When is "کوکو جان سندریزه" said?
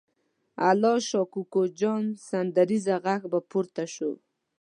1.33-2.95